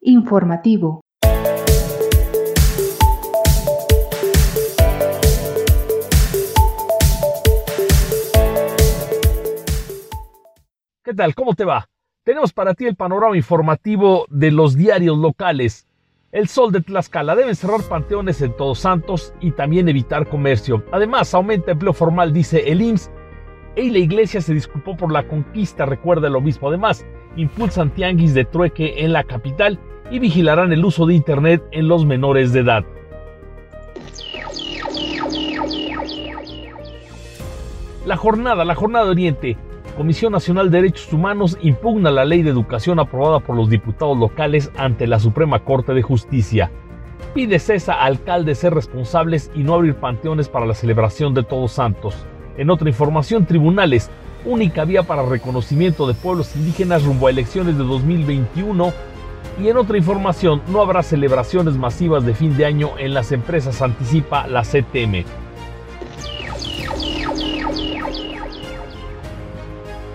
Informativo. 0.00 1.00
¿Qué 11.02 11.14
tal? 11.14 11.34
¿Cómo 11.34 11.54
te 11.54 11.64
va? 11.64 11.86
Tenemos 12.24 12.52
para 12.52 12.74
ti 12.74 12.86
el 12.86 12.96
panorama 12.96 13.36
informativo 13.36 14.26
de 14.28 14.50
los 14.50 14.76
diarios 14.76 15.18
locales. 15.18 15.88
El 16.30 16.48
Sol 16.48 16.70
de 16.70 16.80
Tlaxcala 16.80 17.34
debe 17.34 17.54
cerrar 17.54 17.82
panteones 17.82 18.42
en 18.42 18.56
Todos 18.56 18.80
Santos 18.80 19.32
y 19.40 19.52
también 19.52 19.88
evitar 19.88 20.28
comercio. 20.28 20.84
Además, 20.92 21.32
aumenta 21.34 21.72
empleo 21.72 21.92
formal, 21.92 22.32
dice 22.32 22.70
el 22.70 22.82
IMSS. 22.82 23.10
Y 23.76 23.90
la 23.90 23.98
iglesia 23.98 24.40
se 24.40 24.54
disculpó 24.54 24.96
por 24.96 25.12
la 25.12 25.26
conquista, 25.28 25.84
recuerda 25.84 26.28
lo 26.30 26.40
mismo. 26.40 26.68
Además, 26.68 27.04
impulsan 27.36 27.90
tianguis 27.90 28.34
de 28.34 28.44
trueque 28.44 29.04
en 29.04 29.12
la 29.12 29.24
capital 29.24 29.78
y 30.10 30.18
vigilarán 30.18 30.72
el 30.72 30.84
uso 30.84 31.06
de 31.06 31.14
Internet 31.14 31.62
en 31.72 31.88
los 31.88 32.04
menores 32.04 32.52
de 32.52 32.60
edad. 32.60 32.84
La 38.04 38.16
jornada, 38.16 38.64
la 38.64 38.74
jornada 38.74 39.06
de 39.06 39.10
Oriente. 39.10 39.56
Comisión 39.96 40.32
Nacional 40.32 40.70
de 40.70 40.78
Derechos 40.78 41.12
Humanos 41.12 41.58
impugna 41.60 42.10
la 42.10 42.24
ley 42.24 42.42
de 42.42 42.50
educación 42.50 43.00
aprobada 43.00 43.40
por 43.40 43.56
los 43.56 43.70
diputados 43.70 44.16
locales 44.16 44.70
ante 44.76 45.06
la 45.06 45.18
Suprema 45.18 45.64
Corte 45.64 45.92
de 45.94 46.02
Justicia. 46.02 46.70
Pide 47.34 47.58
cesa 47.58 47.94
a 47.94 48.04
alcaldes 48.04 48.58
ser 48.58 48.74
responsables 48.74 49.50
y 49.54 49.62
no 49.62 49.74
abrir 49.74 49.94
panteones 49.96 50.48
para 50.48 50.66
la 50.66 50.74
celebración 50.74 51.34
de 51.34 51.42
Todos 51.42 51.72
Santos. 51.72 52.26
En 52.56 52.70
otra 52.70 52.88
información, 52.88 53.46
tribunales, 53.46 54.10
única 54.46 54.84
vía 54.84 55.02
para 55.02 55.22
reconocimiento 55.22 56.06
de 56.06 56.14
pueblos 56.14 56.54
indígenas 56.56 57.04
rumbo 57.04 57.26
a 57.26 57.30
elecciones 57.30 57.76
de 57.76 57.84
2021. 57.84 58.92
Y 59.60 59.68
en 59.68 59.76
otra 59.76 59.98
información, 59.98 60.62
no 60.68 60.80
habrá 60.80 61.02
celebraciones 61.02 61.74
masivas 61.74 62.24
de 62.24 62.34
fin 62.34 62.56
de 62.56 62.66
año 62.66 62.92
en 62.98 63.14
las 63.14 63.32
empresas, 63.32 63.82
anticipa 63.82 64.46
la 64.46 64.62
CTM. 64.62 65.24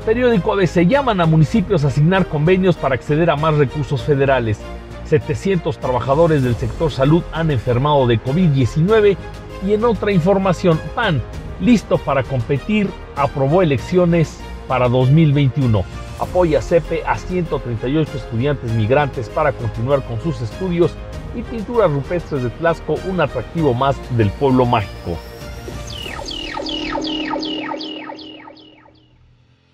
Periódico 0.05 0.53
ABC 0.53 0.87
llaman 0.87 1.21
a 1.21 1.25
municipios 1.27 1.83
a 1.83 1.89
asignar 1.89 2.25
convenios 2.27 2.75
para 2.75 2.95
acceder 2.95 3.29
a 3.29 3.35
más 3.35 3.55
recursos 3.55 4.01
federales. 4.01 4.59
700 5.05 5.77
trabajadores 5.77 6.41
del 6.41 6.55
sector 6.55 6.91
salud 6.91 7.21
han 7.33 7.51
enfermado 7.51 8.07
de 8.07 8.19
COVID-19 8.19 9.17
y 9.65 9.73
en 9.73 9.83
otra 9.83 10.11
información, 10.11 10.79
PAN, 10.95 11.21
listo 11.59 11.97
para 11.97 12.23
competir, 12.23 12.89
aprobó 13.15 13.61
elecciones 13.61 14.39
para 14.67 14.89
2021. 14.89 15.83
Apoya 16.19 16.61
CEPE 16.61 17.03
a 17.05 17.17
138 17.17 18.17
estudiantes 18.17 18.71
migrantes 18.73 19.29
para 19.29 19.51
continuar 19.53 20.03
con 20.03 20.21
sus 20.21 20.41
estudios 20.41 20.93
y 21.35 21.41
pinturas 21.41 21.91
rupestres 21.91 22.43
de 22.43 22.49
Tlaxco, 22.49 22.95
un 23.09 23.21
atractivo 23.21 23.73
más 23.73 23.95
del 24.17 24.29
pueblo 24.31 24.65
mágico. 24.65 25.17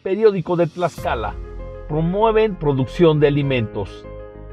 periódico 0.08 0.56
de 0.56 0.68
Tlaxcala. 0.68 1.36
Promueven 1.90 2.56
producción 2.56 3.20
de 3.20 3.28
alimentos. 3.28 4.06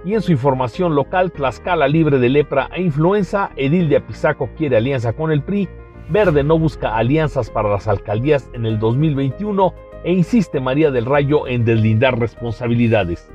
Y 0.04 0.14
en 0.14 0.20
su 0.20 0.32
información 0.32 0.96
local, 0.96 1.30
Tlaxcala 1.30 1.86
libre 1.86 2.18
de 2.18 2.28
lepra 2.28 2.68
e 2.74 2.82
influenza, 2.82 3.52
Edil 3.54 3.88
de 3.88 3.98
Apizaco 3.98 4.50
quiere 4.56 4.76
alianza 4.76 5.12
con 5.12 5.30
el 5.30 5.44
PRI, 5.44 5.68
Verde 6.08 6.44
no 6.44 6.58
busca 6.58 6.96
alianzas 6.96 7.50
para 7.50 7.70
las 7.70 7.88
alcaldías 7.88 8.48
en 8.52 8.66
el 8.66 8.78
2021 8.78 9.72
e 10.04 10.12
insiste 10.12 10.60
María 10.60 10.90
del 10.90 11.06
Rayo 11.06 11.46
en 11.46 11.64
deslindar 11.64 12.18
responsabilidades. 12.18 13.30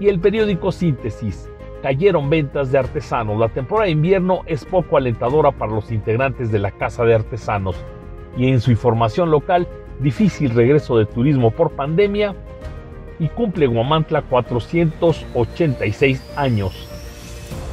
Y 0.00 0.08
el 0.08 0.18
periódico 0.20 0.72
Síntesis 0.72 1.50
cayeron 1.82 2.30
ventas 2.30 2.72
de 2.72 2.78
artesanos. 2.78 3.38
La 3.38 3.50
temporada 3.50 3.84
de 3.86 3.92
invierno 3.92 4.40
es 4.46 4.64
poco 4.64 4.96
alentadora 4.96 5.52
para 5.52 5.72
los 5.72 5.92
integrantes 5.92 6.50
de 6.50 6.60
la 6.60 6.70
Casa 6.70 7.04
de 7.04 7.14
Artesanos. 7.14 7.76
Y 8.36 8.48
en 8.48 8.60
su 8.60 8.70
información 8.70 9.30
local, 9.30 9.68
difícil 10.00 10.50
regreso 10.50 10.96
de 10.96 11.04
turismo 11.04 11.50
por 11.50 11.72
pandemia 11.72 12.34
y 13.18 13.28
cumple 13.28 13.66
Guamantla 13.66 14.22
486 14.22 16.32
años. 16.36 16.88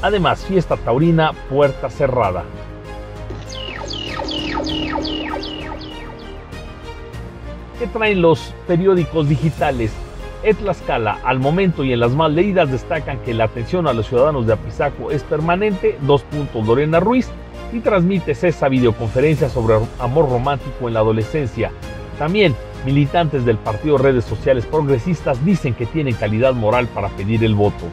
Además, 0.01 0.45
fiesta 0.45 0.77
taurina, 0.77 1.33
puerta 1.49 1.89
cerrada. 1.89 2.43
¿Qué 7.77 7.87
traen 7.87 8.21
los 8.21 8.53
periódicos 8.67 9.27
digitales? 9.27 9.91
Etlascala, 10.43 11.19
al 11.23 11.39
momento 11.39 11.83
y 11.83 11.91
en 11.91 11.99
las 11.99 12.11
más 12.11 12.31
leídas 12.31 12.71
destacan 12.71 13.19
que 13.19 13.33
la 13.33 13.45
atención 13.45 13.87
a 13.87 13.93
los 13.93 14.07
ciudadanos 14.07 14.47
de 14.47 14.53
Apizaco 14.53 15.11
es 15.11 15.23
permanente, 15.23 15.97
dos 16.01 16.23
puntos 16.23 16.65
Lorena 16.65 16.99
Ruiz, 17.01 17.29
y 17.73 17.79
transmite 17.79 18.31
esa 18.31 18.69
videoconferencia 18.69 19.49
sobre 19.49 19.75
amor 19.99 20.29
romántico 20.29 20.87
en 20.87 20.93
la 20.93 21.01
adolescencia. 21.01 21.71
También 22.17 22.55
militantes 22.85 23.45
del 23.45 23.57
partido 23.57 23.97
Redes 23.97 24.25
Sociales 24.25 24.65
Progresistas 24.65 25.43
dicen 25.45 25.73
que 25.73 25.85
tienen 25.85 26.15
calidad 26.15 26.53
moral 26.53 26.87
para 26.87 27.09
pedir 27.09 27.43
el 27.43 27.55
voto. 27.55 27.85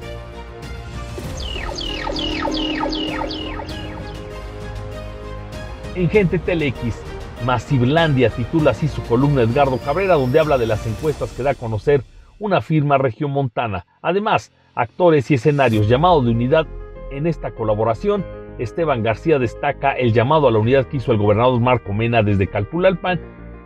En 5.97 6.11
Gente 6.11 6.39
Telex, 6.39 7.03
Masiblandia 7.47 8.29
titula 8.29 8.73
así 8.73 8.87
su 8.87 9.01
columna 9.05 9.41
Edgardo 9.41 9.79
Cabrera, 9.79 10.17
donde 10.17 10.39
habla 10.39 10.59
de 10.59 10.67
las 10.67 10.87
encuestas 10.87 11.33
que 11.33 11.43
da 11.43 11.53
a 11.53 11.55
conocer 11.55 12.03
una 12.39 12.61
firma 12.61 12.99
regiomontana. 12.99 13.87
Además, 14.03 14.53
actores 14.75 15.31
y 15.31 15.35
escenarios 15.35 15.89
llamado 15.89 16.21
de 16.21 16.33
unidad 16.33 16.67
en 17.11 17.27
esta 17.27 17.53
colaboración. 17.53 18.27
Esteban 18.59 19.03
García 19.03 19.39
destaca 19.39 19.93
el 19.93 20.13
llamado 20.13 20.49
a 20.49 20.51
la 20.51 20.59
unidad 20.59 20.85
que 20.85 20.99
hizo 20.99 21.13
el 21.13 21.19
gobernador 21.19 21.59
Marco 21.63 21.95
Mena 21.95 22.23
desde 22.23 22.47
Calpulalpan 22.47 23.19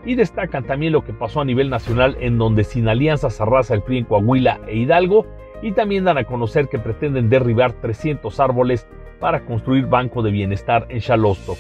y 0.06 0.14
destacan 0.14 0.62
también 0.62 0.92
lo 0.92 1.02
que 1.02 1.12
pasó 1.12 1.41
a 1.41 1.44
nivel 1.44 1.68
nacional 1.68 2.16
en 2.20 2.38
donde 2.38 2.62
sin 2.62 2.86
alianzas 2.86 3.41
arrasa 3.41 3.74
el 3.74 3.82
PRI 3.82 3.98
en 3.98 4.04
Coahuila 4.04 4.60
e 4.68 4.76
Hidalgo 4.76 5.26
y 5.62 5.72
también 5.72 6.04
dan 6.04 6.16
a 6.16 6.24
conocer 6.24 6.68
que 6.68 6.78
pretenden 6.78 7.28
derribar 7.28 7.72
300 7.72 8.38
árboles 8.38 8.86
para 9.18 9.44
construir 9.44 9.86
banco 9.86 10.22
de 10.22 10.30
bienestar 10.30 10.86
en 10.91 11.00
Xalosto. 11.00 11.56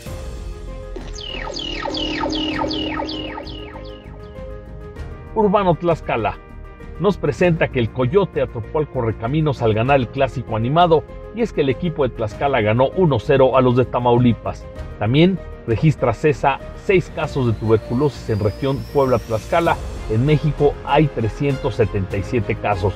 Urbano 5.34 5.76
Tlaxcala 5.76 6.38
nos 6.98 7.16
presenta 7.16 7.68
que 7.68 7.78
el 7.78 7.90
Coyote 7.90 8.42
atropó 8.42 8.80
al 8.80 8.88
Correcaminos 8.88 9.62
al 9.62 9.72
ganar 9.72 10.00
el 10.00 10.08
clásico 10.08 10.56
animado 10.56 11.02
y 11.34 11.42
es 11.42 11.52
que 11.52 11.62
el 11.62 11.70
equipo 11.70 12.02
de 12.02 12.14
Tlaxcala 12.14 12.60
ganó 12.60 12.90
1-0 12.90 13.56
a 13.56 13.60
los 13.60 13.76
de 13.76 13.86
Tamaulipas. 13.86 14.66
También 14.98 15.38
registra 15.66 16.12
CESA 16.12 16.58
6 16.84 17.12
casos 17.14 17.46
de 17.46 17.52
tuberculosis 17.54 18.28
en 18.28 18.40
región 18.40 18.78
Puebla-Tlaxcala. 18.92 19.76
En 20.10 20.26
México 20.26 20.74
hay 20.84 21.06
377 21.06 22.56
casos. 22.56 22.92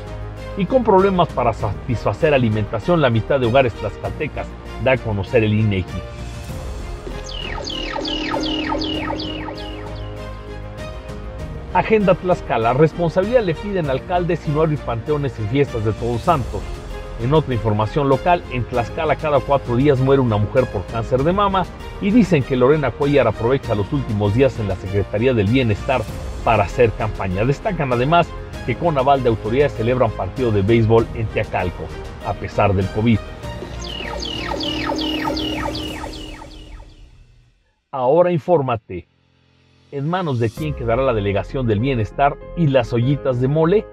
Y 0.58 0.66
con 0.66 0.84
problemas 0.84 1.28
para 1.28 1.52
satisfacer 1.52 2.34
alimentación, 2.34 3.00
la 3.00 3.10
mitad 3.10 3.40
de 3.40 3.46
hogares 3.46 3.72
tlaxcaltecas 3.74 4.46
da 4.84 4.92
a 4.92 4.98
conocer 4.98 5.44
el 5.44 5.54
INEGI. 5.54 6.23
Agenda 11.74 12.14
Tlaxcala. 12.14 12.72
Responsabilidad 12.72 13.42
le 13.42 13.56
piden 13.56 13.90
alcaldes 13.90 14.38
si 14.38 14.52
no 14.52 14.62
abrir 14.62 14.78
panteones 14.78 15.36
en 15.40 15.48
fiestas 15.48 15.84
de 15.84 15.92
Todos 15.92 16.20
Santos. 16.20 16.62
En 17.20 17.34
otra 17.34 17.52
información 17.52 18.08
local, 18.08 18.44
en 18.52 18.62
Tlaxcala 18.64 19.16
cada 19.16 19.40
cuatro 19.40 19.74
días 19.74 19.98
muere 19.98 20.22
una 20.22 20.36
mujer 20.36 20.66
por 20.66 20.86
cáncer 20.86 21.24
de 21.24 21.32
mama 21.32 21.66
y 22.00 22.12
dicen 22.12 22.44
que 22.44 22.54
Lorena 22.54 22.92
Cuellar 22.92 23.26
aprovecha 23.26 23.74
los 23.74 23.92
últimos 23.92 24.34
días 24.34 24.56
en 24.60 24.68
la 24.68 24.76
Secretaría 24.76 25.34
del 25.34 25.48
Bienestar 25.48 26.02
para 26.44 26.62
hacer 26.62 26.92
campaña. 26.92 27.44
Destacan 27.44 27.92
además 27.92 28.28
que 28.66 28.76
con 28.76 28.96
aval 28.96 29.24
de 29.24 29.30
autoridades 29.30 29.74
celebran 29.74 30.12
partido 30.12 30.52
de 30.52 30.62
béisbol 30.62 31.08
en 31.14 31.26
Teacalco, 31.26 31.86
a 32.24 32.34
pesar 32.34 32.72
del 32.72 32.86
COVID. 32.86 33.18
Ahora 37.90 38.30
infórmate 38.30 39.08
en 39.94 40.08
manos 40.08 40.40
de 40.40 40.50
quién 40.50 40.74
quedará 40.74 41.04
la 41.04 41.14
delegación 41.14 41.68
del 41.68 41.78
bienestar 41.78 42.36
y 42.56 42.66
las 42.66 42.92
ollitas 42.92 43.40
de 43.40 43.46
mole. 43.46 43.86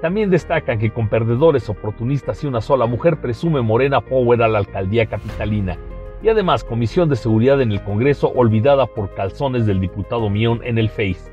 También 0.00 0.30
destacan 0.30 0.78
que 0.78 0.92
con 0.92 1.08
perdedores 1.08 1.68
oportunistas 1.68 2.44
y 2.44 2.46
una 2.46 2.60
sola 2.60 2.86
mujer 2.86 3.20
presume 3.20 3.62
Morena 3.62 4.00
Power 4.00 4.42
a 4.42 4.48
la 4.48 4.58
alcaldía 4.58 5.06
capitalina. 5.06 5.76
Y 6.22 6.28
además 6.28 6.62
Comisión 6.62 7.08
de 7.08 7.16
Seguridad 7.16 7.60
en 7.60 7.72
el 7.72 7.82
Congreso 7.82 8.30
olvidada 8.32 8.86
por 8.86 9.12
calzones 9.14 9.66
del 9.66 9.80
diputado 9.80 10.30
Mion 10.30 10.60
en 10.62 10.78
el 10.78 10.88
Face. 10.88 11.32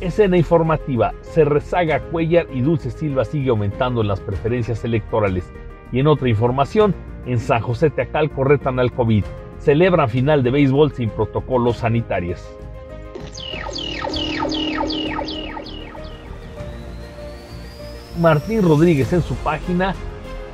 Escena 0.00 0.38
informativa. 0.38 1.12
Se 1.20 1.44
rezaga 1.44 2.00
Cuellar 2.00 2.46
y 2.54 2.62
Dulce 2.62 2.90
Silva 2.90 3.26
sigue 3.26 3.50
aumentando 3.50 4.00
en 4.00 4.08
las 4.08 4.20
preferencias 4.20 4.82
electorales. 4.82 5.52
Y 5.92 6.00
en 6.00 6.06
otra 6.06 6.28
información, 6.28 6.94
en 7.26 7.38
San 7.38 7.60
José 7.60 7.90
Teacalco 7.90 8.44
retan 8.44 8.78
al 8.78 8.92
COVID. 8.92 9.24
celebran 9.58 10.08
final 10.08 10.42
de 10.42 10.50
béisbol 10.50 10.92
sin 10.92 11.10
protocolos 11.10 11.76
sanitarios. 11.78 12.42
Martín 18.18 18.62
Rodríguez 18.62 19.12
en 19.12 19.22
su 19.22 19.34
página 19.36 19.94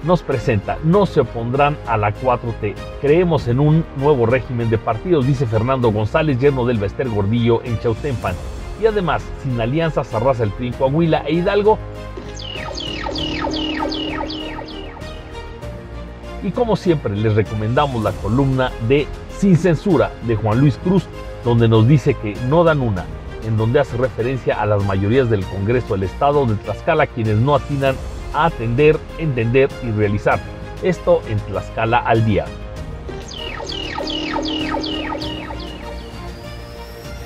nos 0.05 0.23
presenta, 0.23 0.79
no 0.85 1.07
se 1.07 1.21
opondrán 1.21 1.77
a 1.87 1.97
la 1.97 2.15
4T. 2.15 2.75
Creemos 3.01 3.49
en 3.49 3.61
un 3.61 3.85
nuevo 3.97 4.27
régimen 4.27 4.71
de 4.71 4.79
partidos, 4.79 5.27
dice 5.27 5.47
Fernando 5.47 5.91
González, 5.91 6.39
yerno 6.39 6.65
del 6.65 6.79
Bester 6.79 7.09
Gordillo 7.09 7.63
en 7.65 7.79
Chautempan. 7.81 8.35
Y 8.81 8.87
además, 8.87 9.25
sin 9.43 9.61
alianzas, 9.61 10.13
arrasa 10.15 10.45
el 10.45 10.51
PRI 10.51 10.73
Coahuila 10.73 11.25
e 11.27 11.33
Hidalgo. 11.35 11.79
Y 16.43 16.51
como 16.51 16.77
siempre, 16.77 17.17
les 17.17 17.35
recomendamos 17.35 18.03
la 18.03 18.13
columna 18.13 18.71
de 18.89 19.07
Sin 19.37 19.57
Censura 19.57 20.11
de 20.27 20.37
Juan 20.37 20.61
Luis 20.61 20.79
Cruz, 20.83 21.07
donde 21.45 21.69
nos 21.69 21.89
dice 21.89 22.15
que 22.15 22.35
no 22.49 22.63
dan 22.63 22.81
una, 22.81 23.05
en 23.45 23.57
donde 23.57 23.81
hace 23.81 23.97
referencia 23.97 24.61
a 24.61 24.67
las 24.67 24.85
mayorías 24.85 25.31
del 25.31 25.45
Congreso 25.45 25.95
del 25.95 26.05
Estado 26.05 26.47
de 26.47 26.55
Tlaxcala, 26.57 27.07
quienes 27.07 27.37
no 27.39 27.55
atinan 27.55 27.97
a 28.35 28.47
atender, 28.47 28.99
entender 29.19 29.71
y 29.83 29.91
realizar. 29.91 30.41
Esto 30.83 31.23
en 31.29 31.39
Tlaxcala 31.39 31.99
al 31.99 32.25
día. 32.25 32.45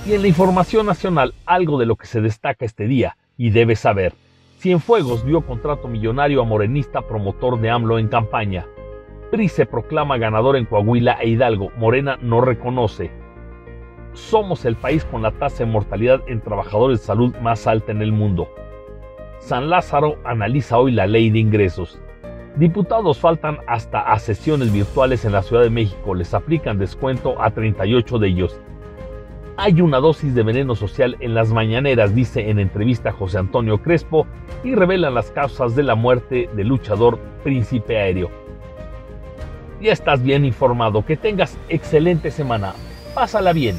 Y 0.07 0.15
en 0.15 0.23
la 0.23 0.29
información 0.29 0.87
nacional, 0.87 1.35
algo 1.45 1.79
de 1.79 1.87
lo 1.87 1.97
que 1.97 2.07
se 2.07 2.21
destaca 2.21 2.65
este 2.65 2.87
día 2.87 3.17
y 3.37 3.51
debe 3.51 3.77
saber. 3.77 4.15
Cienfuegos 4.59 5.25
dio 5.25 5.41
contrato 5.41 5.89
millonario 5.89 6.43
a 6.43 6.45
morenista 6.45 7.03
promotor 7.03 7.61
de 7.61 7.71
AMLO 7.71 7.99
en 7.99 8.09
campaña. 8.09 8.67
PRI 9.31 9.49
se 9.49 9.65
proclama 9.65 10.19
ganador 10.19 10.56
en 10.56 10.65
Coahuila 10.65 11.19
e 11.21 11.29
Hidalgo. 11.29 11.71
Morena 11.77 12.19
no 12.21 12.41
reconoce. 12.41 13.12
Somos 14.12 14.65
el 14.65 14.75
país 14.75 15.05
con 15.05 15.23
la 15.23 15.31
tasa 15.31 15.65
de 15.65 15.71
mortalidad 15.71 16.21
en 16.27 16.41
trabajadores 16.41 17.00
de 17.00 17.06
salud 17.06 17.35
más 17.37 17.69
alta 17.69 17.93
en 17.93 18.03
el 18.03 18.11
mundo. 18.11 18.49
San 19.38 19.71
Lázaro 19.71 20.17
analiza 20.25 20.79
hoy 20.79 20.91
la 20.91 21.06
ley 21.06 21.31
de 21.31 21.38
ingresos. 21.38 22.00
Diputados 22.56 23.21
faltan 23.21 23.59
hasta 23.69 24.00
a 24.00 24.19
sesiones 24.19 24.73
virtuales 24.73 25.25
en 25.25 25.33
la 25.33 25.43
Ciudad 25.43 25.62
de 25.62 25.71
México. 25.71 26.17
Les 26.17 26.35
aplican 26.35 26.79
descuento 26.79 27.41
a 27.41 27.53
38 27.53 28.19
de 28.19 28.29
ellos. 28.29 28.61
Hay 29.56 29.81
una 29.81 29.99
dosis 29.99 30.35
de 30.35 30.43
veneno 30.43 30.75
social 30.75 31.17
en 31.21 31.35
las 31.35 31.53
mañaneras, 31.53 32.15
dice 32.15 32.50
en 32.50 32.59
entrevista 32.59 33.12
José 33.12 33.38
Antonio 33.38 33.81
Crespo, 33.81 34.26
y 34.65 34.75
revelan 34.75 35.15
las 35.15 35.31
causas 35.31 35.76
de 35.76 35.85
la 35.85 35.94
muerte 35.94 36.49
del 36.56 36.69
luchador 36.69 37.19
Príncipe 37.44 37.97
Aéreo. 37.97 38.31
Ya 39.81 39.93
estás 39.93 40.23
bien 40.23 40.44
informado. 40.44 41.05
Que 41.05 41.17
tengas 41.17 41.56
excelente 41.69 42.31
semana. 42.31 42.75
Pásala 43.15 43.53
bien. 43.53 43.79